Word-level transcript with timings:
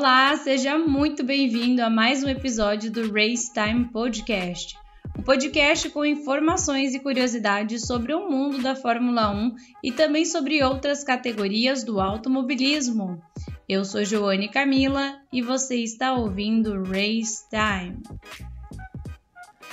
Olá, 0.00 0.36
seja 0.36 0.78
muito 0.78 1.24
bem-vindo 1.24 1.82
a 1.82 1.90
mais 1.90 2.22
um 2.22 2.28
episódio 2.28 2.88
do 2.88 3.12
Race 3.12 3.52
Time 3.52 3.86
Podcast. 3.86 4.78
Um 5.18 5.22
podcast 5.24 5.90
com 5.90 6.04
informações 6.04 6.94
e 6.94 7.00
curiosidades 7.00 7.84
sobre 7.84 8.14
o 8.14 8.30
mundo 8.30 8.62
da 8.62 8.76
Fórmula 8.76 9.28
1 9.32 9.56
e 9.82 9.90
também 9.90 10.24
sobre 10.24 10.62
outras 10.62 11.02
categorias 11.02 11.82
do 11.82 12.00
automobilismo. 12.00 13.20
Eu 13.68 13.84
sou 13.84 14.04
Joane 14.04 14.48
Camila 14.48 15.16
e 15.32 15.42
você 15.42 15.74
está 15.82 16.14
ouvindo 16.14 16.84
Race 16.84 17.44
Time. 17.50 18.00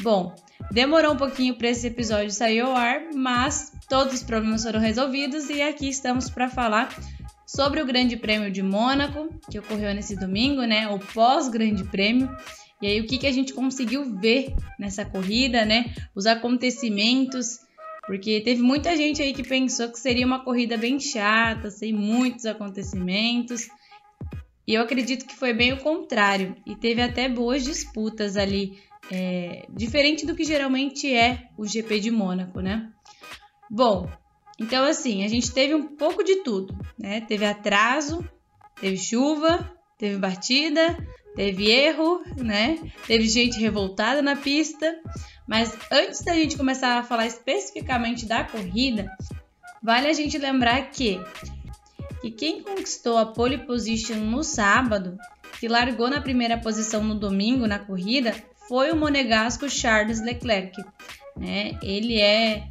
Bom, 0.01 0.33
demorou 0.71 1.13
um 1.13 1.17
pouquinho 1.17 1.53
para 1.53 1.69
esse 1.69 1.85
episódio 1.85 2.31
sair 2.31 2.61
ao 2.61 2.75
ar, 2.75 3.13
mas 3.13 3.71
todos 3.87 4.15
os 4.15 4.23
problemas 4.23 4.63
foram 4.63 4.79
resolvidos 4.79 5.51
e 5.51 5.61
aqui 5.61 5.87
estamos 5.87 6.31
para 6.31 6.49
falar 6.49 6.89
sobre 7.45 7.81
o 7.81 7.85
Grande 7.85 8.17
Prêmio 8.17 8.51
de 8.51 8.63
Mônaco, 8.63 9.29
que 9.49 9.59
ocorreu 9.59 9.93
nesse 9.93 10.15
domingo, 10.15 10.63
né? 10.63 10.87
O 10.89 10.99
pós-Grande 10.99 11.83
Prêmio. 11.83 12.29
E 12.81 12.87
aí, 12.87 12.99
o 12.99 13.07
que, 13.07 13.17
que 13.17 13.27
a 13.27 13.31
gente 13.31 13.53
conseguiu 13.53 14.17
ver 14.17 14.53
nessa 14.79 15.05
corrida, 15.05 15.63
né? 15.63 15.93
Os 16.13 16.25
acontecimentos, 16.25 17.59
porque 18.05 18.41
teve 18.41 18.61
muita 18.61 18.95
gente 18.95 19.21
aí 19.21 19.33
que 19.33 19.43
pensou 19.43 19.89
que 19.89 19.99
seria 19.99 20.25
uma 20.25 20.43
corrida 20.43 20.77
bem 20.77 20.99
chata, 20.99 21.69
sem 21.69 21.93
muitos 21.93 22.45
acontecimentos. 22.45 23.67
E 24.67 24.73
eu 24.73 24.81
acredito 24.81 25.25
que 25.25 25.35
foi 25.35 25.53
bem 25.53 25.73
o 25.73 25.77
contrário. 25.81 26.55
E 26.65 26.75
teve 26.75 27.01
até 27.01 27.29
boas 27.29 27.63
disputas 27.63 28.35
ali, 28.35 28.77
é, 29.11 29.65
diferente 29.69 30.25
do 30.25 30.35
que 30.35 30.43
geralmente 30.43 31.13
é 31.13 31.49
o 31.57 31.65
GP 31.65 31.99
de 31.99 32.11
Mônaco, 32.11 32.59
né? 32.59 32.91
Bom, 33.69 34.09
então, 34.57 34.85
assim, 34.85 35.25
a 35.25 35.27
gente 35.27 35.51
teve 35.51 35.75
um 35.75 35.95
pouco 35.95 36.23
de 36.23 36.37
tudo, 36.37 36.77
né? 36.97 37.21
Teve 37.21 37.45
atraso, 37.45 38.27
teve 38.79 38.97
chuva, 38.97 39.69
teve 39.97 40.17
batida, 40.17 40.97
teve 41.35 41.69
erro, 41.69 42.23
né? 42.37 42.79
Teve 43.05 43.27
gente 43.27 43.59
revoltada 43.59 44.21
na 44.21 44.35
pista. 44.35 44.97
Mas 45.45 45.77
antes 45.91 46.23
da 46.23 46.33
gente 46.33 46.57
começar 46.57 46.97
a 46.97 47.03
falar 47.03 47.27
especificamente 47.27 48.25
da 48.25 48.43
corrida, 48.43 49.11
vale 49.83 50.07
a 50.07 50.13
gente 50.13 50.37
lembrar 50.37 50.89
que, 50.89 51.19
que 52.21 52.31
quem 52.31 52.63
conquistou 52.63 53.17
a 53.17 53.25
pole 53.25 53.57
position 53.59 54.17
no 54.17 54.43
sábado, 54.43 55.17
que 55.59 55.67
largou 55.67 56.09
na 56.09 56.21
primeira 56.21 56.57
posição 56.57 57.03
no 57.03 57.13
domingo 57.13 57.67
na 57.67 57.77
corrida, 57.77 58.33
foi 58.67 58.91
o 58.91 58.95
monegasco 58.95 59.69
Charles 59.69 60.21
Leclerc. 60.21 60.81
Né? 61.37 61.77
Ele 61.83 62.19
é 62.19 62.67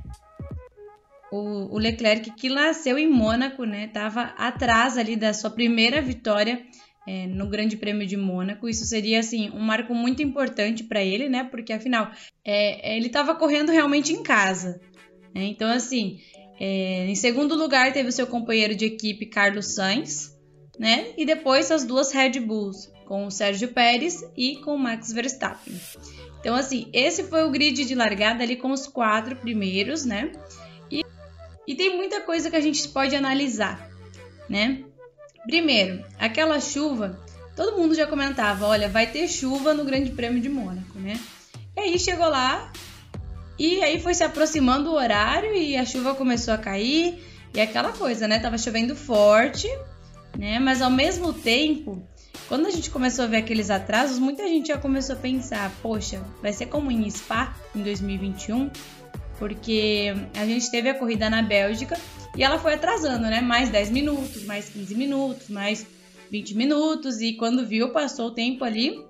o, 1.35 1.75
o 1.75 1.79
Leclerc, 1.79 2.31
que 2.37 2.49
nasceu 2.49 2.97
em 2.97 3.11
Mônaco, 3.11 3.65
né, 3.65 3.87
estava 3.87 4.23
atrás 4.37 4.97
ali 4.97 5.17
da 5.17 5.33
sua 5.33 5.51
primeira 5.51 6.01
vitória 6.01 6.65
é, 7.07 7.27
no 7.27 7.49
Grande 7.49 7.77
Prêmio 7.77 8.07
de 8.07 8.17
Mônaco. 8.17 8.69
Isso 8.69 8.85
seria 8.85 9.19
assim 9.19 9.51
um 9.51 9.61
marco 9.61 9.95
muito 9.95 10.23
importante 10.23 10.85
para 10.85 11.03
ele, 11.03 11.29
né? 11.29 11.45
Porque 11.45 11.73
afinal 11.73 12.11
é, 12.45 12.97
ele 12.97 13.09
estava 13.09 13.35
correndo 13.35 13.73
realmente 13.73 14.13
em 14.13 14.23
casa. 14.23 14.81
Né? 15.35 15.45
Então 15.45 15.69
assim, 15.71 16.21
é, 16.59 17.07
em 17.07 17.15
segundo 17.15 17.57
lugar 17.57 17.93
teve 17.93 18.09
o 18.09 18.13
seu 18.13 18.27
companheiro 18.27 18.75
de 18.75 18.85
equipe 18.85 19.27
Carlos 19.27 19.75
Sainz, 19.75 20.39
né? 20.79 21.09
E 21.19 21.27
depois 21.27 21.71
as 21.71 21.85
duas 21.85 22.13
Red 22.13 22.41
Bulls 22.41 22.92
com 23.07 23.27
o 23.27 23.31
Sérgio 23.31 23.69
Pérez 23.69 24.25
e 24.37 24.57
com 24.57 24.77
o 24.77 24.79
Max 24.79 25.13
Verstappen. 25.13 25.75
Então 26.41 26.55
assim, 26.55 26.89
esse 26.92 27.25
foi 27.25 27.45
o 27.45 27.51
grid 27.51 27.85
de 27.85 27.95
largada 27.95 28.42
ali 28.42 28.57
com 28.57 28.70
os 28.70 28.87
quatro 28.87 29.37
primeiros, 29.37 30.07
né? 30.07 30.33
E 31.67 31.75
tem 31.75 31.97
muita 31.97 32.20
coisa 32.20 32.51
que 32.51 32.57
a 32.57 32.61
gente 32.61 32.86
pode 32.89 33.14
analisar, 33.17 33.89
né? 34.48 34.85
Primeiro, 35.47 36.05
aquela 36.19 36.61
chuva, 36.61 37.20
todo 37.55 37.77
mundo 37.77 37.95
já 37.95 38.07
comentava, 38.07 38.67
olha, 38.67 38.89
vai 38.89 39.07
ter 39.07 39.29
chuva 39.29 39.75
no 39.75 39.85
Grande 39.85 40.11
Prêmio 40.11 40.41
de 40.41 40.48
Mônaco, 40.48 40.98
né? 40.98 41.19
E 41.77 41.80
aí 41.80 41.98
chegou 41.98 42.29
lá 42.29 42.73
e 43.58 43.83
aí 43.83 44.01
foi 44.01 44.14
se 44.14 44.25
aproximando 44.25 44.91
o 44.91 44.95
horário 44.95 45.55
e 45.55 45.77
a 45.77 45.85
chuva 45.85 46.14
começou 46.14 46.55
a 46.55 46.58
cair 46.58 47.23
e 47.55 47.61
aquela 47.61 47.92
coisa, 47.92 48.27
né? 48.27 48.39
Tava 48.39 48.58
chovendo 48.58 48.96
forte, 48.96 49.69
né? 50.36 50.58
Mas 50.58 50.83
ao 50.83 50.91
mesmo 50.91 51.33
tempo, 51.33 52.02
quando 52.48 52.67
a 52.67 52.70
gente 52.70 52.91
começou 52.91 53.25
a 53.25 53.29
ver 53.29 53.39
aqueles 53.39 53.70
atrasos, 53.70 54.19
muita 54.19 54.46
gente 54.48 54.69
já 54.69 54.79
começou 54.79 55.14
a 55.14 55.19
pensar, 55.19 55.73
poxa, 55.83 56.23
vai 56.42 56.52
ser 56.52 56.67
como 56.67 56.91
em 56.91 57.08
Spa 57.08 57.55
em 57.75 57.83
2021, 57.83 58.70
porque 59.39 60.14
a 60.34 60.45
gente 60.45 60.70
teve 60.70 60.89
a 60.89 60.95
corrida 60.95 61.28
na 61.28 61.42
Bélgica 61.42 61.98
e 62.36 62.42
ela 62.42 62.58
foi 62.58 62.74
atrasando, 62.74 63.22
né? 63.22 63.40
Mais 63.40 63.68
10 63.70 63.90
minutos, 63.90 64.45
mais 64.45 64.68
15 64.68 64.95
minutos, 64.95 65.48
mais 65.48 65.86
20 66.30 66.56
minutos, 66.56 67.20
e 67.20 67.34
quando 67.34 67.67
viu, 67.67 67.90
passou 67.90 68.28
o 68.28 68.30
tempo 68.30 68.64
ali 68.64 69.05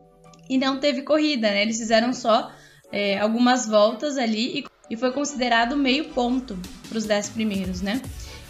e 0.48 0.58
não 0.58 0.78
teve 0.78 1.02
corrida, 1.02 1.50
né? 1.50 1.62
Eles 1.62 1.78
fizeram 1.78 2.12
só 2.12 2.50
é, 2.92 3.18
algumas 3.18 3.66
voltas 3.66 4.18
ali 4.18 4.60
e, 4.60 4.64
e, 4.90 4.96
foi 4.96 5.10
considerado 5.12 5.76
meio 5.76 6.06
ponto 6.10 6.58
para 6.88 6.98
os 6.98 7.04
10 7.04 7.30
primeiros, 7.30 7.80
né? 7.80 8.00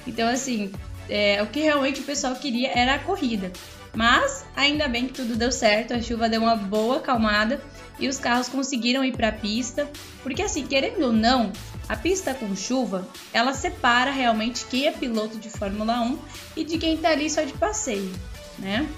Então, 0.07 0.29
assim, 0.29 0.73
é, 1.09 1.43
o 1.43 1.47
que 1.47 1.61
realmente 1.61 2.01
o 2.01 2.05
pessoal 2.05 2.35
queria 2.35 2.71
era 2.77 2.95
a 2.95 2.99
corrida. 2.99 3.53
Mas 3.95 4.45
ainda 4.57 4.89
bem 4.89 5.07
que 5.07 5.15
tudo 5.15 5.37
deu 5.37 5.53
certo, 5.53 5.95
a 5.95 6.03
chuva 6.03 6.29
deu 6.29 6.43
uma 6.43 6.57
boa 6.57 6.97
acalmada 6.97 7.61
e 7.99 8.09
os 8.09 8.19
carros 8.19 8.49
conseguiram 8.49 9.05
ir 9.05 9.13
para 9.13 9.29
a 9.29 9.33
pista, 9.33 9.89
porque 10.23 10.43
assim, 10.43 10.67
querendo 10.67 11.05
ou 11.05 11.13
não, 11.13 11.53
a 11.89 11.97
pista 11.97 12.35
com 12.35 12.55
chuva, 12.57 13.07
ela 13.33 13.53
separa 13.53 14.11
realmente 14.11 14.65
quem 14.67 14.87
é 14.87 14.91
piloto 14.91 15.39
de 15.39 15.51
Fórmula 15.51 16.01
1 16.01 16.19
e 16.57 16.65
de 16.65 16.79
quem 16.79 16.95
está 16.95 17.11
ali 17.11 17.29
só 17.29 17.43
de 17.43 17.53
passeio, 17.53 18.13
né? 18.59 18.89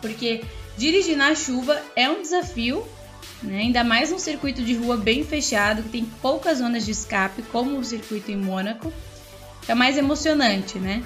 Porque 0.00 0.44
dirigir 0.76 1.16
na 1.16 1.34
chuva 1.34 1.80
é 1.94 2.08
um 2.08 2.22
desafio, 2.22 2.86
né? 3.42 3.58
ainda 3.58 3.84
mais 3.84 4.10
um 4.10 4.18
circuito 4.18 4.62
de 4.62 4.74
rua 4.74 4.96
bem 4.96 5.24
fechado, 5.24 5.82
que 5.82 5.90
tem 5.90 6.04
poucas 6.04 6.58
zonas 6.58 6.84
de 6.84 6.90
escape, 6.90 7.42
como 7.42 7.78
o 7.78 7.84
circuito 7.84 8.30
em 8.30 8.36
Mônaco, 8.36 8.92
é 9.68 9.74
mais 9.74 9.96
emocionante, 9.96 10.78
né? 10.78 11.04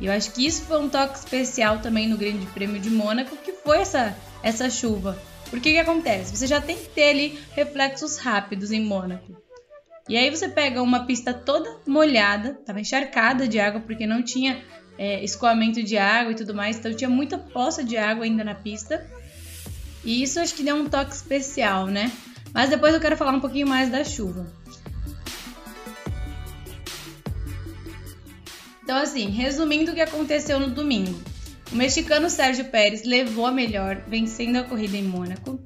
E 0.00 0.06
eu 0.06 0.12
acho 0.12 0.30
que 0.32 0.46
isso 0.46 0.62
foi 0.62 0.80
um 0.80 0.88
toque 0.88 1.18
especial 1.18 1.78
também 1.78 2.08
no 2.08 2.16
Grande 2.16 2.46
Prêmio 2.46 2.80
de 2.80 2.90
Mônaco, 2.90 3.36
que 3.36 3.52
foi 3.52 3.78
essa, 3.78 4.16
essa 4.42 4.68
chuva. 4.68 5.20
Porque 5.50 5.72
que 5.72 5.78
acontece? 5.78 6.36
Você 6.36 6.46
já 6.46 6.60
tem 6.60 6.76
que 6.76 6.88
ter 6.88 7.10
ali 7.10 7.38
reflexos 7.54 8.18
rápidos 8.18 8.72
em 8.72 8.80
Mônaco. 8.80 9.36
E 10.08 10.16
aí 10.16 10.30
você 10.30 10.48
pega 10.48 10.82
uma 10.82 11.04
pista 11.04 11.34
toda 11.34 11.80
molhada, 11.86 12.56
estava 12.60 12.80
encharcada 12.80 13.48
de 13.48 13.58
água 13.58 13.80
porque 13.80 14.06
não 14.06 14.22
tinha 14.22 14.62
é, 14.96 15.22
escoamento 15.24 15.82
de 15.82 15.98
água 15.98 16.32
e 16.32 16.36
tudo 16.36 16.54
mais, 16.54 16.76
então 16.76 16.94
tinha 16.94 17.10
muita 17.10 17.36
poça 17.36 17.82
de 17.82 17.96
água 17.96 18.24
ainda 18.24 18.44
na 18.44 18.54
pista. 18.54 19.04
E 20.04 20.22
isso 20.22 20.38
acho 20.38 20.54
que 20.54 20.62
deu 20.62 20.76
um 20.76 20.88
toque 20.88 21.12
especial, 21.12 21.86
né? 21.86 22.12
Mas 22.54 22.70
depois 22.70 22.94
eu 22.94 23.00
quero 23.00 23.16
falar 23.16 23.32
um 23.32 23.40
pouquinho 23.40 23.66
mais 23.66 23.90
da 23.90 24.04
chuva. 24.04 24.46
Então, 28.84 28.96
assim, 28.96 29.28
resumindo 29.30 29.90
o 29.90 29.94
que 29.94 30.00
aconteceu 30.00 30.60
no 30.60 30.70
domingo. 30.70 31.20
O 31.72 31.76
mexicano 31.76 32.30
Sérgio 32.30 32.66
Pérez 32.66 33.02
levou 33.02 33.46
a 33.46 33.52
melhor, 33.52 33.96
vencendo 34.06 34.56
a 34.56 34.64
corrida 34.64 34.96
em 34.96 35.02
Mônaco. 35.02 35.58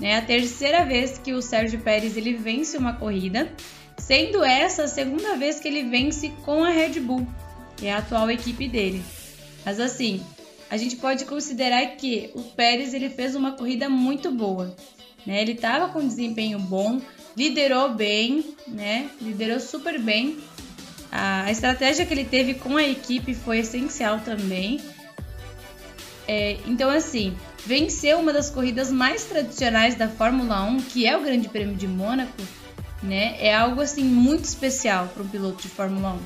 É 0.00 0.16
a 0.16 0.22
terceira 0.22 0.84
vez 0.84 1.18
que 1.18 1.32
o 1.32 1.42
Sérgio 1.42 1.80
Pérez 1.80 2.16
ele 2.16 2.34
vence 2.34 2.76
uma 2.76 2.94
corrida, 2.94 3.52
sendo 3.98 4.44
essa 4.44 4.84
a 4.84 4.88
segunda 4.88 5.36
vez 5.36 5.58
que 5.58 5.66
ele 5.66 5.82
vence 5.82 6.30
com 6.44 6.62
a 6.62 6.70
Red 6.70 7.00
Bull, 7.00 7.26
que 7.76 7.86
é 7.86 7.92
a 7.92 7.98
atual 7.98 8.30
equipe 8.30 8.68
dele. 8.68 9.02
Mas 9.64 9.80
assim, 9.80 10.22
a 10.70 10.76
gente 10.76 10.96
pode 10.96 11.24
considerar 11.24 11.84
que 11.96 12.30
o 12.34 12.42
Pérez 12.42 12.94
ele 12.94 13.10
fez 13.10 13.34
uma 13.34 13.52
corrida 13.52 13.88
muito 13.88 14.30
boa. 14.30 14.74
Né? 15.26 15.42
Ele 15.42 15.52
estava 15.52 15.88
com 15.88 16.06
desempenho 16.06 16.60
bom, 16.60 17.00
liderou 17.36 17.92
bem, 17.92 18.54
né? 18.68 19.10
liderou 19.20 19.58
super 19.58 20.00
bem 20.00 20.38
a 21.10 21.50
estratégia 21.50 22.04
que 22.04 22.12
ele 22.12 22.24
teve 22.24 22.54
com 22.54 22.76
a 22.76 22.82
equipe 22.84 23.34
foi 23.34 23.58
essencial 23.58 24.20
também. 24.20 24.80
É, 26.28 26.58
então, 26.66 26.90
assim, 26.90 27.34
vencer 27.64 28.14
uma 28.14 28.34
das 28.34 28.50
corridas 28.50 28.92
mais 28.92 29.24
tradicionais 29.24 29.94
da 29.94 30.08
Fórmula 30.08 30.62
1, 30.62 30.82
que 30.82 31.06
é 31.06 31.16
o 31.16 31.22
Grande 31.22 31.48
Prêmio 31.48 31.74
de 31.74 31.88
Mônaco, 31.88 32.42
né, 33.02 33.36
é 33.40 33.54
algo 33.54 33.80
assim 33.80 34.04
muito 34.04 34.44
especial 34.44 35.08
para 35.08 35.22
um 35.22 35.28
piloto 35.28 35.62
de 35.62 35.68
Fórmula 35.68 36.14
1. 36.14 36.18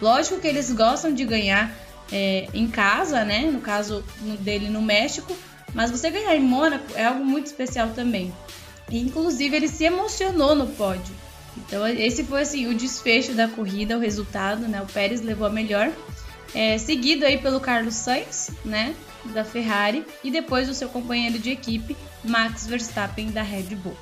Lógico 0.00 0.38
que 0.38 0.46
eles 0.46 0.70
gostam 0.70 1.12
de 1.12 1.24
ganhar 1.24 1.74
é, 2.12 2.46
em 2.54 2.68
casa, 2.68 3.24
né, 3.24 3.50
no 3.50 3.60
caso 3.60 4.04
dele 4.40 4.68
no 4.68 4.80
México, 4.80 5.36
mas 5.74 5.90
você 5.90 6.08
ganhar 6.08 6.36
em 6.36 6.40
Mônaco 6.40 6.92
é 6.94 7.04
algo 7.04 7.24
muito 7.24 7.46
especial 7.46 7.88
também. 7.90 8.32
E, 8.90 9.00
inclusive, 9.00 9.56
ele 9.56 9.68
se 9.68 9.84
emocionou 9.84 10.54
no 10.54 10.68
pódio. 10.68 11.14
Então 11.56 11.86
esse 11.88 12.22
foi 12.22 12.42
assim 12.42 12.66
o 12.68 12.74
desfecho 12.74 13.32
da 13.32 13.48
corrida, 13.48 13.96
o 13.96 14.00
resultado, 14.00 14.68
né? 14.68 14.80
O 14.80 14.86
Pérez 14.86 15.20
levou 15.20 15.46
a 15.46 15.50
melhor, 15.50 15.90
é, 16.54 16.78
seguido 16.78 17.26
aí 17.26 17.38
pelo 17.38 17.58
Carlos 17.58 17.94
Sainz, 17.94 18.50
né? 18.64 18.94
Da 19.32 19.44
Ferrari 19.44 20.04
e 20.24 20.30
depois 20.30 20.68
o 20.68 20.74
seu 20.74 20.88
companheiro 20.88 21.38
de 21.38 21.50
equipe 21.50 21.96
Max 22.24 22.66
Verstappen 22.66 23.30
da 23.30 23.42
Red 23.42 23.74
Bull. 23.76 23.96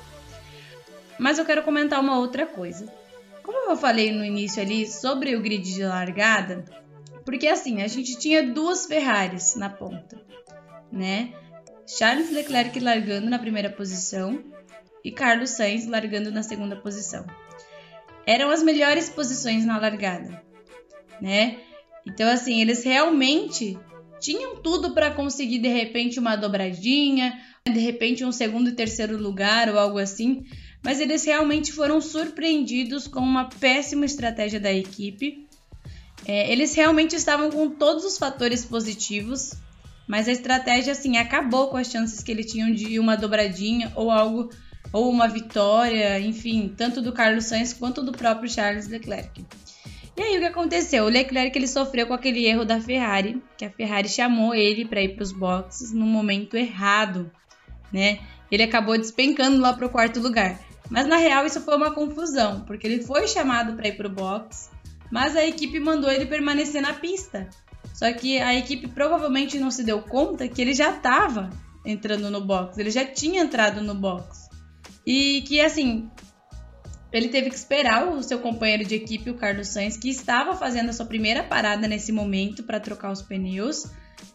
Mas 1.19 1.37
eu 1.37 1.45
quero 1.45 1.63
comentar 1.63 1.99
uma 1.99 2.17
outra 2.17 2.45
coisa. 2.45 2.91
Como 3.43 3.69
eu 3.69 3.77
falei 3.77 4.11
no 4.11 4.25
início 4.25 4.61
ali 4.61 4.87
sobre 4.87 5.35
o 5.35 5.41
grid 5.41 5.73
de 5.73 5.83
largada, 5.83 6.65
porque 7.25 7.47
assim 7.47 7.81
a 7.81 7.87
gente 7.87 8.17
tinha 8.17 8.41
duas 8.41 8.85
Ferraris 8.85 9.55
na 9.55 9.69
ponta, 9.69 10.19
né? 10.91 11.33
Charles 11.85 12.31
Leclerc 12.31 12.79
largando 12.79 13.29
na 13.29 13.39
primeira 13.39 13.69
posição 13.69 14.43
e 15.03 15.11
Carlos 15.11 15.51
Sainz 15.51 15.87
largando 15.87 16.31
na 16.31 16.43
segunda 16.43 16.75
posição. 16.75 17.25
Eram 18.25 18.49
as 18.49 18.61
melhores 18.61 19.09
posições 19.09 19.65
na 19.65 19.77
largada, 19.77 20.43
né? 21.21 21.59
Então 22.05 22.29
assim, 22.29 22.61
eles 22.61 22.83
realmente 22.83 23.77
tinham 24.19 24.57
tudo 24.57 24.91
para 24.91 25.11
conseguir 25.11 25.59
de 25.59 25.67
repente 25.67 26.19
uma 26.19 26.35
dobradinha, 26.35 27.39
de 27.65 27.79
repente 27.79 28.23
um 28.23 28.31
segundo 28.31 28.69
e 28.69 28.73
terceiro 28.73 29.17
lugar 29.17 29.69
ou 29.69 29.77
algo 29.77 29.97
assim, 29.97 30.45
mas 30.83 30.99
eles 30.99 31.25
realmente 31.25 31.71
foram 31.71 31.99
surpreendidos 31.99 33.07
com 33.07 33.19
uma 33.19 33.45
péssima 33.45 34.05
estratégia 34.05 34.59
da 34.59 34.71
equipe. 34.71 35.47
É, 36.25 36.51
eles 36.51 36.73
realmente 36.75 37.15
estavam 37.15 37.49
com 37.49 37.69
todos 37.69 38.03
os 38.05 38.17
fatores 38.17 38.65
positivos, 38.65 39.53
mas 40.07 40.27
a 40.27 40.31
estratégia 40.31 40.93
assim 40.93 41.17
acabou 41.17 41.67
com 41.67 41.77
as 41.77 41.87
chances 41.87 42.23
que 42.23 42.31
eles 42.31 42.51
tinham 42.51 42.71
de 42.71 42.99
uma 42.99 43.15
dobradinha 43.15 43.91
ou 43.95 44.09
algo 44.09 44.49
ou 44.93 45.09
uma 45.09 45.27
vitória, 45.27 46.19
enfim, 46.19 46.73
tanto 46.75 47.01
do 47.01 47.11
Carlos 47.11 47.45
Sainz 47.45 47.73
quanto 47.73 48.01
do 48.01 48.13
próprio 48.13 48.49
Charles 48.49 48.87
Leclerc. 48.87 49.45
E 50.17 50.21
aí 50.21 50.35
o 50.35 50.39
que 50.39 50.47
aconteceu? 50.47 51.05
O 51.05 51.09
Leclerc 51.09 51.55
ele 51.55 51.67
sofreu 51.67 52.07
com 52.07 52.13
aquele 52.13 52.43
erro 52.43 52.65
da 52.65 52.81
Ferrari, 52.81 53.39
que 53.55 53.63
a 53.63 53.69
Ferrari 53.69 54.09
chamou 54.09 54.55
ele 54.55 54.83
para 54.83 54.99
ir 54.99 55.09
para 55.13 55.21
os 55.21 55.31
boxes 55.31 55.91
no 55.93 56.07
momento 56.07 56.57
errado, 56.57 57.31
né? 57.93 58.19
Ele 58.49 58.63
acabou 58.63 58.97
despencando 58.97 59.61
lá 59.61 59.73
para 59.73 59.85
o 59.85 59.89
quarto 59.91 60.19
lugar. 60.19 60.59
Mas 60.89 61.05
na 61.05 61.17
real 61.17 61.45
isso 61.45 61.61
foi 61.61 61.75
uma 61.77 61.91
confusão, 61.91 62.61
porque 62.61 62.87
ele 62.87 63.03
foi 63.03 63.27
chamado 63.27 63.73
para 63.73 63.89
ir 63.89 63.95
para 63.95 64.07
o 64.07 64.11
box, 64.11 64.71
mas 65.11 65.35
a 65.35 65.45
equipe 65.45 65.79
mandou 65.79 66.09
ele 66.09 66.25
permanecer 66.25 66.81
na 66.81 66.93
pista. 66.93 67.47
Só 67.93 68.11
que 68.11 68.39
a 68.39 68.55
equipe 68.55 68.87
provavelmente 68.87 69.59
não 69.59 69.69
se 69.69 69.83
deu 69.83 70.01
conta 70.01 70.47
que 70.47 70.59
ele 70.59 70.73
já 70.73 70.89
estava 70.95 71.51
entrando 71.85 72.31
no 72.31 72.41
box, 72.41 72.79
ele 72.79 72.89
já 72.89 73.05
tinha 73.05 73.43
entrado 73.43 73.83
no 73.83 73.93
box. 73.93 74.49
E 75.05 75.43
que 75.43 75.61
assim, 75.61 76.09
ele 77.11 77.29
teve 77.29 77.49
que 77.49 77.55
esperar 77.55 78.07
o 78.07 78.21
seu 78.21 78.39
companheiro 78.39 78.83
de 78.83 78.95
equipe, 78.95 79.29
o 79.29 79.37
Carlos 79.37 79.69
Sainz, 79.69 79.97
que 79.97 80.09
estava 80.09 80.55
fazendo 80.55 80.89
a 80.89 80.93
sua 80.93 81.05
primeira 81.05 81.43
parada 81.43 81.87
nesse 81.87 82.11
momento 82.11 82.63
para 82.63 82.79
trocar 82.79 83.11
os 83.11 83.21
pneus, 83.21 83.85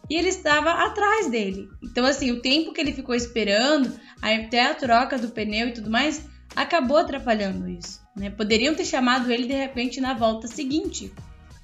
e 0.09 0.15
ele 0.15 0.29
estava 0.29 0.71
atrás 0.71 1.29
dele. 1.29 1.69
Então, 1.81 2.05
assim, 2.05 2.31
o 2.31 2.41
tempo 2.41 2.73
que 2.73 2.81
ele 2.81 2.93
ficou 2.93 3.15
esperando, 3.15 3.91
até 4.21 4.65
a 4.65 4.75
troca 4.75 5.17
do 5.17 5.29
pneu 5.29 5.69
e 5.69 5.73
tudo 5.73 5.89
mais, 5.89 6.25
acabou 6.55 6.97
atrapalhando 6.97 7.67
isso. 7.67 8.01
Né? 8.15 8.29
Poderiam 8.29 8.75
ter 8.75 8.85
chamado 8.85 9.31
ele 9.31 9.47
de 9.47 9.53
repente 9.53 10.01
na 10.01 10.13
volta 10.13 10.47
seguinte. 10.47 11.11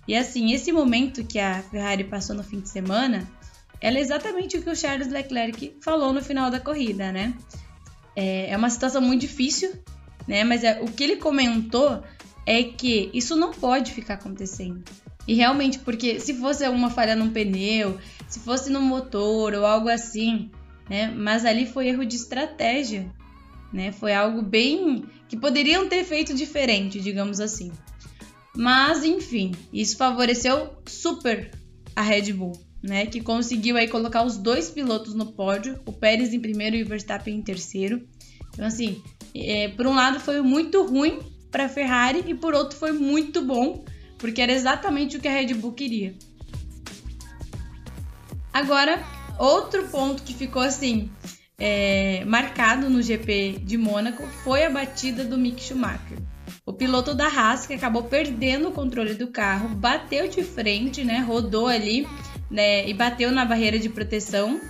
E 0.08 0.16
assim, 0.16 0.54
esse 0.54 0.72
momento 0.72 1.24
que 1.24 1.40
a 1.40 1.62
Ferrari 1.62 2.04
passou 2.04 2.36
no 2.36 2.44
fim 2.44 2.60
de 2.60 2.70
semana, 2.70 3.30
ela 3.80 3.98
é 3.98 4.02
exatamente 4.02 4.58
o 4.58 4.62
que 4.62 4.70
o 4.70 4.76
Charles 4.76 5.10
Leclerc 5.10 5.78
falou 5.82 6.12
no 6.12 6.22
final 6.22 6.50
da 6.50 6.60
corrida, 6.60 7.12
né? 7.12 7.34
É, 8.16 8.50
é 8.50 8.58
uma 8.58 8.70
situação 8.70 9.02
muito 9.02 9.22
difícil, 9.22 9.72
né? 10.30 10.46
Mas 10.46 10.64
é, 10.64 10.80
o 10.82 10.86
que 10.86 11.04
ele 11.04 11.18
comentou 11.18 12.02
é 12.46 12.64
que 12.64 13.10
isso 13.14 13.36
não 13.36 13.52
pode 13.52 13.92
ficar 13.92 14.14
acontecendo. 14.14 14.82
E 15.28 15.34
realmente, 15.34 15.80
porque 15.80 16.22
se 16.22 16.34
fosse 16.36 16.66
uma 16.70 16.90
falha 16.90 17.18
num 17.18 17.30
pneu, 17.30 18.00
se 18.30 18.40
fosse 18.40 18.70
no 18.70 18.82
motor 18.82 19.54
ou 19.54 19.66
algo 19.66 19.90
assim, 19.90 20.50
né? 20.90 21.14
Mas 21.14 21.44
ali 21.44 21.66
foi 21.66 21.90
erro 21.90 22.06
de 22.06 22.16
estratégia 22.16 23.12
né? 23.72 23.92
Foi 23.92 24.14
algo 24.14 24.42
bem 24.42 25.06
que 25.28 25.38
poderiam 25.38 25.88
ter 25.88 26.04
feito 26.04 26.34
diferente, 26.34 27.00
digamos 27.00 27.40
assim. 27.40 27.72
Mas 28.56 29.04
enfim, 29.04 29.52
isso 29.72 29.96
favoreceu 29.96 30.74
super 30.86 31.52
a 31.96 32.02
Red 32.02 32.34
Bull, 32.34 32.54
né? 32.82 33.06
Que 33.06 33.22
conseguiu 33.22 33.78
aí 33.78 33.88
colocar 33.88 34.24
os 34.24 34.38
dois 34.38 34.70
pilotos 34.70 35.14
no 35.14 35.32
pódio, 35.34 35.80
o 35.86 35.94
Pérez 35.94 36.34
em 36.34 36.40
primeiro 36.40 36.76
e 36.76 36.84
o 36.84 36.88
Verstappen 36.88 37.36
em 37.36 37.42
terceiro. 37.42 38.08
Então 38.54 38.66
assim, 38.66 39.02
é, 39.36 39.70
por 39.70 39.88
um 39.88 39.96
lado 39.96 40.20
foi 40.20 40.42
muito 40.42 40.86
ruim 40.86 41.20
para 41.52 41.66
a 41.66 41.70
Ferrari 41.70 42.24
e 42.28 42.34
por 42.34 42.54
outro 42.54 42.78
foi 42.78 42.92
muito 42.92 43.42
bom, 43.42 43.84
porque 44.18 44.42
era 44.42 44.52
exatamente 44.52 45.18
o 45.18 45.20
que 45.20 45.28
a 45.28 45.34
Red 45.34 45.54
Bull 45.54 45.74
queria. 45.74 46.14
Agora, 48.54 49.04
outro 49.38 49.88
ponto 49.88 50.24
que 50.24 50.34
ficou 50.34 50.62
assim 50.62 51.12
é, 51.58 52.24
marcado 52.26 52.90
no 52.90 53.02
GP 53.02 53.62
de 53.64 53.78
Mônaco 53.78 54.26
foi 54.44 54.64
a 54.64 54.70
batida 54.70 55.24
do 55.24 55.38
Mick 55.38 55.62
Schumacher. 55.62 56.18
O 56.66 56.74
piloto 56.74 57.14
da 57.14 57.28
Haas 57.28 57.66
que 57.66 57.74
acabou 57.74 58.04
perdendo 58.04 58.70
o 58.70 58.72
controle 58.72 59.14
do 59.14 59.28
carro, 59.28 59.70
bateu 59.70 60.28
de 60.28 60.44
frente, 60.44 61.04
né, 61.04 61.20
rodou 61.20 61.68
ali 61.68 62.08
né, 62.50 62.88
e 62.88 62.94
bateu 62.94 63.32
na 63.32 63.44
barreira 63.44 63.78
de 63.78 63.90
proteção. 63.90 64.62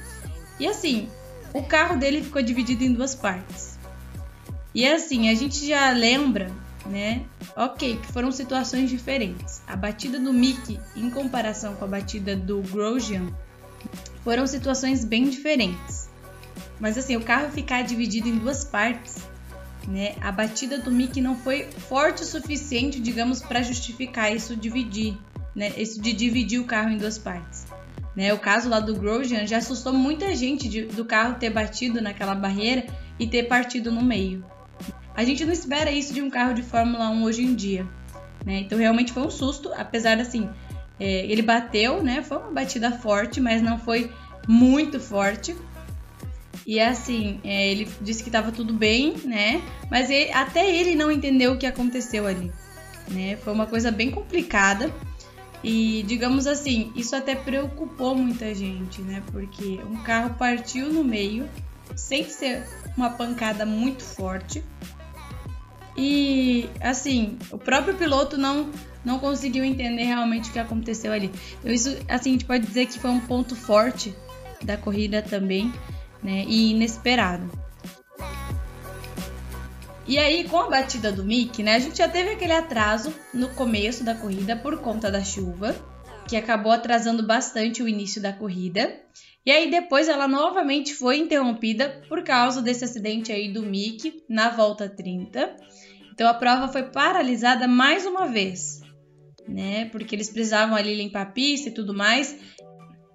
E 0.60 0.68
assim, 0.68 1.08
o 1.54 1.64
carro 1.64 1.98
dele 1.98 2.24
ficou 2.24 2.42
dividido 2.42 2.84
em 2.84 2.94
duas 2.94 3.16
partes. 3.16 3.69
E 4.80 4.88
assim, 4.88 5.28
a 5.28 5.36
gente 5.36 5.68
já 5.68 5.92
lembra, 5.92 6.50
né? 6.86 7.26
Ok, 7.54 7.98
que 7.98 8.14
foram 8.14 8.32
situações 8.32 8.90
diferentes. 8.90 9.62
A 9.68 9.76
batida 9.76 10.18
do 10.18 10.32
Mick, 10.32 10.80
em 10.96 11.10
comparação 11.10 11.76
com 11.76 11.84
a 11.84 11.88
batida 11.90 12.34
do 12.34 12.62
Grosjean, 12.62 13.28
foram 14.24 14.48
situações 14.48 15.04
bem 15.04 15.30
diferentes. 15.30 16.10
Mas 16.80 16.98
assim, 16.98 17.18
o 17.18 17.22
carro 17.22 17.52
ficar 17.52 17.82
dividido 17.82 18.30
em 18.30 18.38
duas 18.38 18.64
partes, 18.64 19.18
né? 19.86 20.16
A 20.22 20.32
batida 20.32 20.78
do 20.78 20.90
Mickey 20.90 21.20
não 21.20 21.36
foi 21.36 21.70
forte 21.90 22.24
o 22.24 22.26
suficiente, 22.26 23.02
digamos, 23.02 23.42
para 23.42 23.62
justificar 23.62 24.34
isso 24.34 24.56
dividir, 24.56 25.18
né? 25.54 25.74
Isso 25.76 26.02
de 26.02 26.14
dividir 26.14 26.62
o 26.62 26.64
carro 26.64 26.90
em 26.90 26.98
duas 26.98 27.18
partes. 27.18 27.68
Né? 28.16 28.34
O 28.34 28.40
caso 28.40 28.70
lá 28.70 28.80
do 28.80 28.96
Grosjean 28.96 29.46
já 29.46 29.58
assustou 29.58 29.92
muita 29.92 30.34
gente 30.34 30.70
de, 30.70 30.84
do 30.84 31.04
carro 31.04 31.36
ter 31.38 31.50
batido 31.50 32.00
naquela 32.02 32.34
barreira 32.34 32.86
e 33.20 33.28
ter 33.28 33.44
partido 33.44 33.92
no 33.92 34.02
meio. 34.02 34.42
A 35.20 35.26
gente 35.26 35.44
não 35.44 35.52
espera 35.52 35.92
isso 35.92 36.14
de 36.14 36.22
um 36.22 36.30
carro 36.30 36.54
de 36.54 36.64
Fórmula 36.64 37.10
1 37.10 37.24
hoje 37.26 37.44
em 37.44 37.54
dia. 37.54 37.86
Né? 38.46 38.60
Então 38.60 38.80
realmente 38.80 39.12
foi 39.12 39.22
um 39.22 39.30
susto, 39.30 39.70
apesar 39.76 40.18
assim, 40.18 40.50
é, 40.98 41.26
ele 41.26 41.42
bateu, 41.42 42.02
né? 42.02 42.24
Foi 42.24 42.38
uma 42.38 42.52
batida 42.52 42.90
forte, 42.90 43.42
mas 43.42 43.62
não 43.62 43.78
foi 43.78 44.10
muito 44.48 44.98
forte. 44.98 45.54
E 46.66 46.80
assim, 46.80 47.42
é, 47.44 47.70
ele 47.70 47.90
disse 48.00 48.24
que 48.24 48.30
estava 48.30 48.50
tudo 48.50 48.74
bem, 48.74 49.18
né? 49.26 49.62
Mas 49.92 50.10
ele, 50.10 50.32
até 50.32 50.74
ele 50.74 50.96
não 50.96 51.12
entendeu 51.12 51.52
o 51.52 51.58
que 51.58 51.66
aconteceu 51.66 52.26
ali. 52.26 52.50
Né? 53.10 53.36
Foi 53.44 53.52
uma 53.52 53.68
coisa 53.68 53.92
bem 53.92 54.10
complicada. 54.12 54.90
E 55.62 56.02
digamos 56.08 56.48
assim, 56.48 56.94
isso 56.96 57.14
até 57.14 57.36
preocupou 57.36 58.16
muita 58.16 58.56
gente, 58.56 59.02
né? 59.02 59.22
Porque 59.34 59.82
um 59.86 59.98
carro 59.98 60.36
partiu 60.36 60.94
no 60.94 61.04
meio, 61.04 61.46
sem 61.94 62.24
ser 62.24 62.66
uma 62.96 63.10
pancada 63.10 63.66
muito 63.66 64.02
forte. 64.02 64.64
E 66.02 66.70
assim, 66.80 67.38
o 67.52 67.58
próprio 67.58 67.94
piloto 67.94 68.38
não 68.38 68.72
não 69.04 69.20
conseguiu 69.20 69.66
entender 69.66 70.04
realmente 70.04 70.50
o 70.50 70.54
que 70.54 70.60
aconteceu 70.60 71.12
ali. 71.12 71.30
Então 71.60 71.74
isso 71.74 71.90
assim, 72.08 72.30
a 72.30 72.34
gente 72.34 72.46
pode 72.46 72.66
dizer 72.66 72.86
que 72.86 72.98
foi 72.98 73.10
um 73.10 73.20
ponto 73.20 73.54
forte 73.54 74.16
da 74.64 74.78
corrida 74.78 75.22
também 75.22 75.74
né, 76.24 76.46
e 76.48 76.72
inesperado. 76.72 77.52
E 80.08 80.18
aí, 80.18 80.48
com 80.48 80.58
a 80.58 80.70
batida 80.70 81.12
do 81.12 81.24
Mick, 81.24 81.62
né, 81.62 81.76
a 81.76 81.80
gente 81.80 81.98
já 81.98 82.08
teve 82.08 82.32
aquele 82.32 82.54
atraso 82.54 83.14
no 83.34 83.50
começo 83.50 84.04
da 84.04 84.16
corrida 84.16 84.56
por 84.56 84.80
conta 84.80 85.12
da 85.12 85.24
chuva, 85.24 85.76
que 86.28 86.36
acabou 86.36 86.72
atrasando 86.72 87.22
bastante 87.28 87.84
o 87.84 87.88
início 87.88 88.22
da 88.22 88.32
corrida. 88.32 89.02
E 89.46 89.52
aí 89.52 89.70
depois 89.70 90.08
ela 90.08 90.28
novamente 90.28 90.94
foi 90.94 91.18
interrompida 91.18 92.02
por 92.08 92.24
causa 92.24 92.62
desse 92.62 92.86
acidente 92.86 93.32
aí 93.32 93.52
do 93.52 93.64
Mick 93.64 94.24
na 94.30 94.50
volta 94.50 94.90
30. 94.90 95.56
Então 96.20 96.28
a 96.28 96.34
prova 96.34 96.68
foi 96.68 96.84
paralisada 96.84 97.66
mais 97.66 98.06
uma 98.06 98.28
vez, 98.28 98.82
né? 99.48 99.86
Porque 99.86 100.14
eles 100.14 100.30
precisavam 100.30 100.76
ali 100.76 100.94
limpar 100.94 101.22
a 101.22 101.26
pista 101.26 101.70
e 101.70 101.72
tudo 101.72 101.94
mais. 101.94 102.36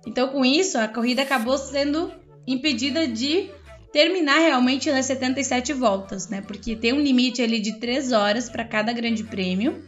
Então 0.07 0.29
com 0.29 0.43
isso 0.43 0.79
a 0.79 0.89
corrida 0.89 1.21
acabou 1.21 1.59
sendo 1.59 2.11
impedida 2.47 3.07
de 3.07 3.51
terminar 3.93 4.39
realmente 4.39 4.91
nas 4.91 5.05
77 5.05 5.75
voltas, 5.75 6.31
né? 6.31 6.41
Porque 6.41 6.75
tem 6.75 6.95
um 6.95 7.01
limite 7.03 7.43
ali 7.43 7.61
de 7.61 7.79
3 7.79 8.11
horas 8.13 8.49
para 8.49 8.65
cada 8.65 8.91
grande 8.91 9.23
prêmio. 9.23 9.85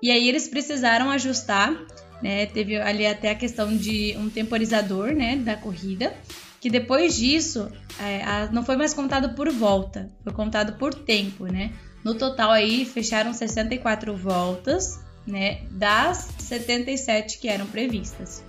E 0.00 0.08
aí 0.08 0.28
eles 0.28 0.46
precisaram 0.46 1.10
ajustar, 1.10 1.76
né? 2.22 2.46
Teve 2.46 2.76
ali 2.76 3.04
até 3.04 3.30
a 3.30 3.34
questão 3.34 3.76
de 3.76 4.14
um 4.16 4.30
temporizador, 4.30 5.12
né, 5.12 5.34
da 5.34 5.56
corrida, 5.56 6.14
que 6.60 6.70
depois 6.70 7.16
disso 7.16 7.68
é, 7.98 8.22
a, 8.22 8.48
não 8.52 8.64
foi 8.64 8.76
mais 8.76 8.94
contado 8.94 9.34
por 9.34 9.50
volta, 9.50 10.08
foi 10.22 10.32
contado 10.32 10.78
por 10.78 10.94
tempo, 10.94 11.46
né? 11.46 11.72
No 12.04 12.14
total 12.14 12.50
aí 12.50 12.84
fecharam 12.84 13.32
64 13.32 14.16
voltas, 14.16 15.00
né, 15.26 15.62
das 15.70 16.28
77 16.38 17.38
que 17.38 17.48
eram 17.48 17.66
previstas. 17.66 18.42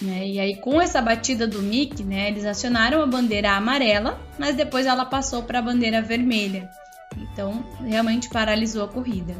Né? 0.00 0.26
E 0.26 0.40
aí, 0.40 0.56
com 0.56 0.80
essa 0.80 1.00
batida 1.00 1.46
do 1.46 1.62
Mick, 1.62 2.02
né, 2.02 2.28
eles 2.28 2.44
acionaram 2.44 3.02
a 3.02 3.06
bandeira 3.06 3.52
amarela, 3.52 4.20
mas 4.38 4.56
depois 4.56 4.86
ela 4.86 5.04
passou 5.04 5.44
para 5.44 5.60
a 5.60 5.62
bandeira 5.62 6.02
vermelha. 6.02 6.68
Então, 7.16 7.64
realmente 7.80 8.28
paralisou 8.28 8.84
a 8.84 8.88
corrida. 8.88 9.34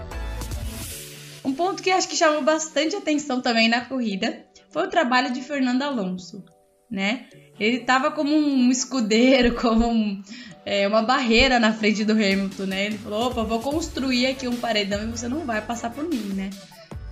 Um 1.45 1.53
ponto 1.53 1.83
que 1.83 1.91
acho 1.91 2.09
que 2.09 2.17
chamou 2.17 2.43
bastante 2.43 2.95
atenção 2.95 3.41
também 3.41 3.69
na 3.69 3.81
corrida 3.81 4.45
foi 4.71 4.87
o 4.87 4.91
trabalho 4.91 5.33
de 5.33 5.43
Fernando 5.43 5.83
Alonso. 5.83 6.45
né? 6.91 7.27
Ele 7.59 7.81
tava 7.81 8.11
como 8.11 8.35
um 8.35 8.71
escudeiro, 8.71 9.55
como 9.61 9.89
um, 9.89 10.23
é, 10.65 10.87
uma 10.87 11.03
barreira 11.03 11.59
na 11.59 11.73
frente 11.73 12.05
do 12.05 12.13
Hamilton, 12.13 12.65
né? 12.65 12.87
Ele 12.87 12.99
falou: 12.99 13.29
opa, 13.29 13.43
vou 13.43 13.61
construir 13.61 14.27
aqui 14.27 14.47
um 14.47 14.57
paredão 14.57 15.03
e 15.03 15.07
você 15.11 15.29
não 15.29 15.45
vai 15.45 15.61
passar 15.61 15.91
por 15.91 16.05
mim, 16.05 16.33
né? 16.35 16.51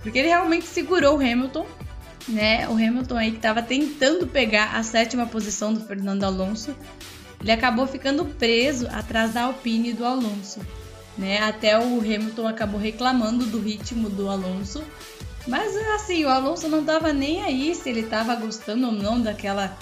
Porque 0.01 0.17
ele 0.17 0.29
realmente 0.29 0.65
segurou 0.65 1.17
o 1.17 1.19
Hamilton, 1.19 1.65
né? 2.27 2.67
O 2.69 2.73
Hamilton 2.73 3.17
aí 3.17 3.31
que 3.31 3.39
tava 3.39 3.61
tentando 3.61 4.25
pegar 4.27 4.75
a 4.75 4.83
sétima 4.83 5.25
posição 5.25 5.73
do 5.73 5.81
Fernando 5.81 6.23
Alonso, 6.23 6.75
ele 7.41 7.51
acabou 7.51 7.85
ficando 7.85 8.25
preso 8.25 8.87
atrás 8.91 9.33
da 9.33 9.43
Alpine 9.43 9.93
do 9.93 10.05
Alonso, 10.05 10.59
né? 11.17 11.39
Até 11.41 11.77
o 11.77 11.99
Hamilton 11.99 12.47
acabou 12.47 12.79
reclamando 12.79 13.45
do 13.45 13.59
ritmo 13.59 14.09
do 14.09 14.29
Alonso. 14.29 14.81
Mas 15.47 15.75
assim, 15.95 16.23
o 16.23 16.29
Alonso 16.29 16.67
não 16.69 16.83
tava 16.83 17.11
nem 17.11 17.41
aí 17.41 17.73
se 17.73 17.89
ele 17.89 18.03
tava 18.03 18.35
gostando 18.35 18.87
ou 18.87 18.93
não 18.93 19.19
daquela 19.19 19.75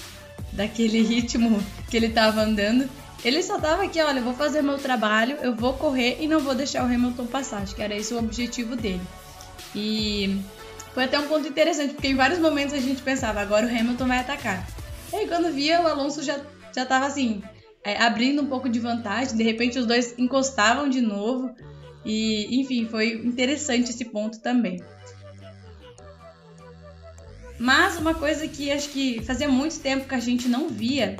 daquele 0.54 1.02
ritmo 1.02 1.64
que 1.90 1.98
ele 1.98 2.10
tava 2.10 2.42
andando. 2.42 2.90
Ele 3.24 3.44
só 3.44 3.60
tava 3.60 3.84
aqui, 3.84 4.02
olha, 4.02 4.20
eu 4.20 4.24
vou 4.24 4.34
fazer 4.34 4.62
meu 4.62 4.78
trabalho, 4.78 5.38
eu 5.42 5.54
vou 5.54 5.74
correr 5.74 6.18
e 6.22 6.28
não 6.28 6.40
vou 6.40 6.56
deixar 6.56 6.84
o 6.84 6.86
Hamilton 6.86 7.26
passar. 7.26 7.62
Acho 7.62 7.76
que 7.76 7.82
era 7.82 7.96
esse 7.96 8.14
o 8.14 8.20
objetivo 8.20 8.76
dele. 8.76 9.02
E 9.76 10.40
foi 10.94 11.04
até 11.04 11.20
um 11.20 11.28
ponto 11.28 11.48
interessante, 11.48 11.94
porque 11.94 12.08
em 12.08 12.16
vários 12.16 12.40
momentos 12.40 12.74
a 12.74 12.80
gente 12.80 13.02
pensava, 13.02 13.42
agora 13.42 13.66
o 13.66 13.70
Hamilton 13.70 14.08
vai 14.08 14.20
atacar. 14.20 14.66
E 15.12 15.18
aí 15.18 15.28
quando 15.28 15.54
via, 15.54 15.82
o 15.82 15.88
Alonso 15.88 16.24
já, 16.24 16.40
já 16.74 16.86
tava 16.86 17.06
assim, 17.06 17.44
é, 17.84 18.02
abrindo 18.02 18.42
um 18.42 18.48
pouco 18.48 18.70
de 18.70 18.80
vantagem, 18.80 19.36
de 19.36 19.44
repente 19.44 19.78
os 19.78 19.86
dois 19.86 20.18
encostavam 20.18 20.90
de 20.90 21.02
novo. 21.02 21.54
E, 22.06 22.60
enfim, 22.62 22.88
foi 22.90 23.12
interessante 23.14 23.90
esse 23.90 24.06
ponto 24.06 24.40
também. 24.40 24.82
Mas 27.60 27.98
uma 27.98 28.14
coisa 28.14 28.48
que 28.48 28.72
acho 28.72 28.90
que 28.90 29.22
fazia 29.24 29.50
muito 29.50 29.80
tempo 29.80 30.08
que 30.08 30.16
a 30.16 30.20
gente 30.20 30.48
não 30.48 30.70
via 30.70 31.18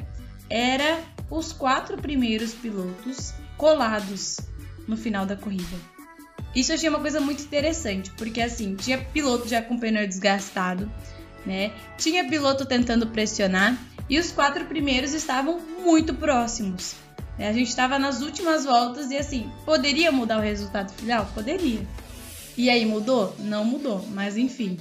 era 0.50 0.98
os 1.30 1.52
quatro 1.52 1.98
primeiros 1.98 2.54
pilotos 2.54 3.34
colados 3.58 4.40
no 4.88 4.98
final 4.98 5.26
da 5.26 5.36
corrida. 5.36 5.78
Isso 6.56 6.72
eu 6.72 6.76
achei 6.76 6.90
uma 6.90 7.00
coisa 7.00 7.20
muito 7.20 7.44
interessante, 7.44 8.10
porque 8.12 8.42
assim, 8.42 8.76
tinha 8.76 8.98
piloto 8.98 9.48
já 9.48 9.62
com 9.62 9.78
pneu 9.78 10.08
desgastado, 10.08 10.92
né? 11.46 11.72
Tinha 11.98 12.28
piloto 12.28 12.66
tentando 12.66 13.08
pressionar 13.08 13.78
e 14.10 14.18
os 14.18 14.32
quatro 14.32 14.66
primeiros 14.66 15.14
estavam 15.14 15.60
muito 15.60 16.14
próximos. 16.16 16.96
Né? 17.38 17.48
A 17.48 17.54
gente 17.54 17.68
estava 17.68 18.00
nas 18.00 18.22
últimas 18.22 18.66
voltas 18.66 19.12
e 19.12 19.18
assim, 19.18 19.52
poderia 19.66 20.12
mudar 20.12 20.40
o 20.40 20.42
resultado 20.42 20.92
final? 20.94 21.28
Poderia. 21.34 21.86
E 22.58 22.70
aí 22.70 22.86
mudou? 22.86 23.36
Não 23.40 23.64
mudou, 23.64 24.06
mas 24.10 24.36
enfim. 24.36 24.78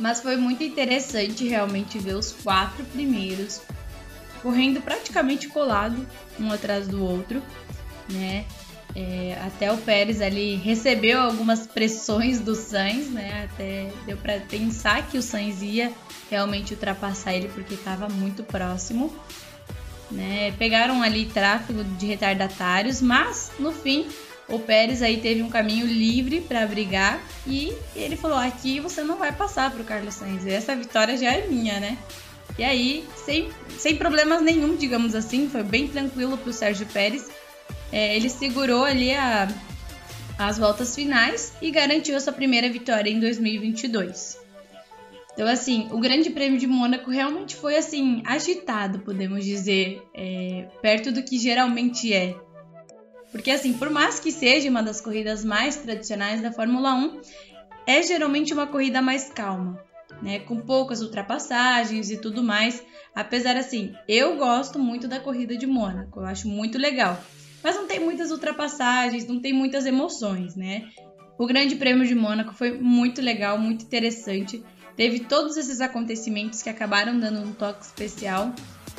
Mas 0.00 0.20
foi 0.20 0.36
muito 0.36 0.64
interessante 0.64 1.46
realmente 1.46 1.98
ver 1.98 2.14
os 2.14 2.32
quatro 2.32 2.84
primeiros 2.86 3.60
correndo 4.42 4.80
praticamente 4.80 5.46
colado 5.46 6.06
um 6.38 6.50
atrás 6.50 6.88
do 6.88 7.04
outro, 7.04 7.42
né? 8.08 8.46
É, 8.96 9.38
até 9.46 9.70
o 9.70 9.76
Pérez 9.76 10.20
ali 10.20 10.56
recebeu 10.56 11.20
algumas 11.20 11.66
pressões 11.66 12.40
do 12.40 12.56
Sainz, 12.56 13.08
né? 13.10 13.48
Até 13.52 13.90
deu 14.06 14.16
para 14.16 14.40
pensar 14.40 15.06
que 15.06 15.18
o 15.18 15.22
Sainz 15.22 15.62
ia 15.62 15.92
realmente 16.28 16.72
ultrapassar 16.72 17.34
ele 17.34 17.48
porque 17.48 17.74
estava 17.74 18.08
muito 18.08 18.42
próximo. 18.42 19.14
Né? 20.10 20.52
Pegaram 20.58 21.02
ali 21.02 21.26
tráfego 21.26 21.84
de 21.84 22.06
retardatários, 22.06 23.00
mas 23.00 23.52
no 23.60 23.70
fim 23.70 24.08
o 24.50 24.58
Pérez 24.58 25.02
aí 25.02 25.18
teve 25.18 25.42
um 25.42 25.48
caminho 25.48 25.86
livre 25.86 26.40
para 26.40 26.66
brigar 26.66 27.20
e 27.46 27.72
ele 27.94 28.16
falou: 28.16 28.38
aqui 28.38 28.80
você 28.80 29.02
não 29.02 29.16
vai 29.16 29.32
passar 29.32 29.70
para 29.70 29.82
o 29.82 29.84
Carlos 29.84 30.14
Sainz, 30.14 30.46
essa 30.46 30.74
vitória 30.74 31.16
já 31.16 31.32
é 31.32 31.46
minha, 31.46 31.80
né? 31.80 31.98
E 32.58 32.64
aí, 32.64 33.08
sem, 33.24 33.48
sem 33.78 33.96
problemas 33.96 34.42
nenhum, 34.42 34.76
digamos 34.76 35.14
assim, 35.14 35.48
foi 35.48 35.62
bem 35.62 35.88
tranquilo 35.88 36.36
para 36.36 36.50
o 36.50 36.52
Sérgio 36.52 36.86
Pérez. 36.86 37.28
É, 37.92 38.14
ele 38.16 38.28
segurou 38.28 38.84
ali 38.84 39.14
a, 39.14 39.48
as 40.38 40.58
voltas 40.58 40.94
finais 40.94 41.52
e 41.62 41.70
garantiu 41.70 42.16
a 42.16 42.20
sua 42.20 42.32
primeira 42.32 42.68
vitória 42.68 43.10
em 43.10 43.18
2022. 43.18 44.38
Então, 45.32 45.46
assim, 45.48 45.88
o 45.90 45.98
Grande 45.98 46.28
Prêmio 46.28 46.58
de 46.58 46.66
Mônaco 46.66 47.10
realmente 47.10 47.56
foi, 47.56 47.76
assim, 47.76 48.22
agitado, 48.26 48.98
podemos 48.98 49.44
dizer, 49.44 50.02
é, 50.14 50.66
perto 50.82 51.12
do 51.12 51.22
que 51.22 51.38
geralmente 51.38 52.12
é. 52.12 52.36
Porque, 53.30 53.50
assim, 53.50 53.72
por 53.72 53.90
mais 53.90 54.18
que 54.18 54.32
seja 54.32 54.68
uma 54.68 54.82
das 54.82 55.00
corridas 55.00 55.44
mais 55.44 55.76
tradicionais 55.76 56.42
da 56.42 56.52
Fórmula 56.52 56.94
1, 56.94 57.20
é 57.86 58.02
geralmente 58.02 58.52
uma 58.52 58.66
corrida 58.66 59.00
mais 59.00 59.30
calma, 59.30 59.82
né? 60.22 60.40
Com 60.40 60.60
poucas 60.60 61.00
ultrapassagens 61.00 62.10
e 62.10 62.16
tudo 62.16 62.42
mais. 62.42 62.82
Apesar, 63.14 63.56
assim, 63.56 63.94
eu 64.08 64.36
gosto 64.36 64.78
muito 64.78 65.08
da 65.08 65.20
corrida 65.20 65.56
de 65.56 65.66
Mônaco, 65.66 66.20
eu 66.20 66.26
acho 66.26 66.48
muito 66.48 66.78
legal. 66.78 67.18
Mas 67.62 67.76
não 67.76 67.86
tem 67.86 68.00
muitas 68.00 68.30
ultrapassagens, 68.30 69.26
não 69.26 69.40
tem 69.40 69.52
muitas 69.52 69.86
emoções, 69.86 70.56
né? 70.56 70.88
O 71.38 71.46
Grande 71.46 71.76
Prêmio 71.76 72.06
de 72.06 72.14
Mônaco 72.14 72.54
foi 72.54 72.72
muito 72.72 73.20
legal, 73.20 73.58
muito 73.58 73.84
interessante. 73.84 74.62
Teve 74.96 75.20
todos 75.20 75.56
esses 75.56 75.80
acontecimentos 75.80 76.62
que 76.62 76.68
acabaram 76.68 77.18
dando 77.18 77.40
um 77.40 77.52
toque 77.52 77.84
especial, 77.84 78.52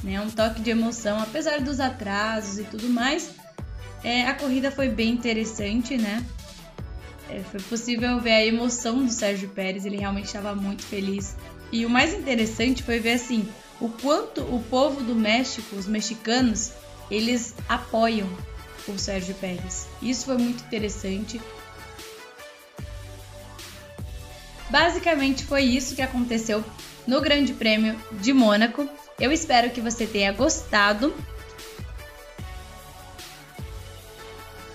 né? 0.04 0.20
Um 0.22 0.30
toque 0.30 0.62
de 0.62 0.70
emoção, 0.70 1.20
apesar 1.20 1.62
dos 1.62 1.80
atrasos 1.80 2.60
e 2.60 2.64
tudo 2.64 2.90
mais. 2.90 3.40
É, 4.03 4.24
a 4.24 4.34
corrida 4.34 4.72
foi 4.72 4.89
bem 4.89 5.12
interessante, 5.12 5.98
né? 5.98 6.25
É, 7.29 7.39
foi 7.39 7.62
possível 7.62 8.20
ver 8.20 8.31
a 8.31 8.46
emoção 8.46 9.05
do 9.05 9.12
Sérgio 9.12 9.50
Pérez, 9.50 9.86
ele 9.86 9.98
realmente 9.98 10.25
estava 10.25 10.53
muito 10.53 10.84
feliz. 10.84 11.36
E 11.72 11.86
o 11.86 11.89
mais 11.89 12.13
interessante 12.13 12.84
foi 12.84 13.00
ver 13.00 13.13
assim 13.13 13.48
o 13.79 13.89
quanto 13.89 14.41
o 14.41 14.62
povo 14.70 15.01
do 15.01 15.15
México, 15.15 15.75
os 15.75 15.88
mexicanos, 15.88 16.72
eles 17.10 17.55
apoiam 17.67 18.27
o 18.88 18.98
Sérgio 18.98 19.34
Pérez. 19.36 19.88
Isso 20.01 20.25
foi 20.25 20.38
muito 20.38 20.63
interessante. 20.63 21.41
Basicamente 24.70 25.43
foi 25.46 25.63
isso 25.63 25.96
que 25.96 26.01
aconteceu 26.01 26.63
no 27.08 27.20
Grande 27.22 27.53
Prêmio 27.53 27.96
de 28.13 28.31
Mônaco. 28.34 28.88
Eu 29.20 29.31
espero 29.31 29.70
que 29.70 29.81
você 29.81 30.05
tenha 30.05 30.31
gostado. 30.31 31.13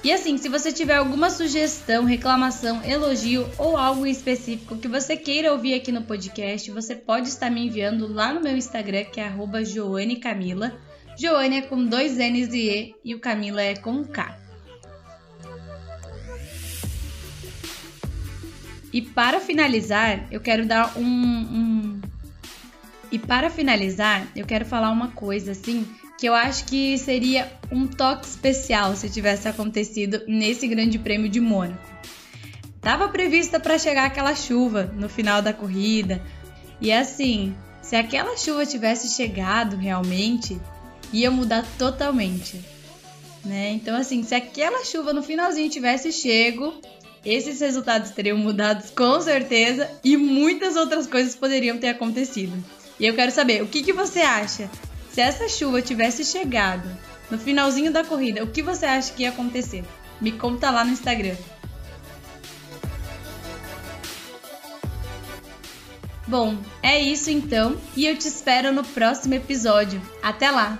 E 0.06 0.12
assim, 0.12 0.38
se 0.38 0.48
você 0.48 0.70
tiver 0.70 0.94
alguma 0.94 1.30
sugestão, 1.30 2.04
reclamação, 2.04 2.80
elogio 2.84 3.44
ou 3.58 3.76
algo 3.76 4.06
específico 4.06 4.78
que 4.78 4.86
você 4.86 5.16
queira 5.16 5.50
ouvir 5.50 5.74
aqui 5.74 5.90
no 5.90 6.02
podcast, 6.02 6.70
você 6.70 6.94
pode 6.94 7.26
estar 7.26 7.50
me 7.50 7.66
enviando 7.66 8.06
lá 8.06 8.32
no 8.32 8.40
meu 8.40 8.56
Instagram, 8.56 9.02
que 9.06 9.20
é 9.20 9.34
@joanecamila. 9.64 10.78
Joane 11.18 11.56
é 11.56 11.62
com 11.62 11.84
dois 11.84 12.18
N's 12.18 12.54
e 12.54 12.68
E 12.68 12.94
e 13.04 13.14
o 13.16 13.18
Camila 13.18 13.60
é 13.60 13.74
com 13.74 14.04
K. 14.04 14.38
E 18.92 19.02
para 19.02 19.40
finalizar, 19.40 20.24
eu 20.30 20.40
quero 20.40 20.64
dar 20.64 20.96
um, 20.96 21.02
um, 21.02 22.00
E 23.10 23.18
para 23.18 23.50
finalizar, 23.50 24.24
eu 24.36 24.46
quero 24.46 24.64
falar 24.64 24.92
uma 24.92 25.08
coisa 25.08 25.50
assim 25.50 25.84
que 26.18 26.26
eu 26.26 26.34
acho 26.34 26.64
que 26.64 26.96
seria 26.98 27.52
um 27.70 27.86
toque 27.86 28.26
especial 28.26 28.96
se 28.96 29.10
tivesse 29.10 29.48
acontecido 29.48 30.22
nesse 30.26 30.66
Grande 30.66 30.98
Prêmio 30.98 31.28
de 31.28 31.40
Mônaco. 31.40 31.84
Tava 32.80 33.08
prevista 33.08 33.58
para 33.58 33.78
chegar 33.78 34.06
aquela 34.06 34.34
chuva 34.34 34.84
no 34.94 35.08
final 35.08 35.42
da 35.42 35.52
corrida, 35.52 36.22
e 36.80 36.92
assim, 36.92 37.54
se 37.82 37.96
aquela 37.96 38.36
chuva 38.36 38.64
tivesse 38.64 39.14
chegado 39.14 39.76
realmente, 39.76 40.60
ia 41.12 41.30
mudar 41.30 41.64
totalmente. 41.78 42.60
Né? 43.44 43.70
Então, 43.72 43.96
assim, 43.96 44.22
se 44.22 44.34
aquela 44.34 44.84
chuva 44.84 45.12
no 45.12 45.22
finalzinho 45.22 45.70
tivesse 45.70 46.12
chego, 46.12 46.80
esses 47.24 47.60
resultados 47.60 48.10
teriam 48.10 48.38
mudado 48.38 48.88
com 48.92 49.20
certeza 49.20 49.90
e 50.04 50.16
muitas 50.16 50.76
outras 50.76 51.06
coisas 51.06 51.34
poderiam 51.34 51.78
ter 51.78 51.88
acontecido. 51.88 52.52
E 52.98 53.06
eu 53.06 53.14
quero 53.14 53.30
saber, 53.30 53.62
o 53.62 53.66
que, 53.66 53.82
que 53.82 53.92
você 53.92 54.20
acha? 54.20 54.70
Se 55.16 55.22
essa 55.22 55.48
chuva 55.48 55.80
tivesse 55.80 56.22
chegado 56.22 56.86
no 57.30 57.38
finalzinho 57.38 57.90
da 57.90 58.04
corrida, 58.04 58.44
o 58.44 58.48
que 58.48 58.60
você 58.60 58.84
acha 58.84 59.14
que 59.14 59.22
ia 59.22 59.30
acontecer? 59.30 59.82
Me 60.20 60.30
conta 60.30 60.70
lá 60.70 60.84
no 60.84 60.92
Instagram. 60.92 61.34
Bom, 66.26 66.58
é 66.82 67.00
isso 67.00 67.30
então 67.30 67.78
e 67.96 68.04
eu 68.04 68.14
te 68.14 68.28
espero 68.28 68.74
no 68.74 68.84
próximo 68.84 69.32
episódio. 69.32 70.02
Até 70.22 70.50
lá! 70.50 70.78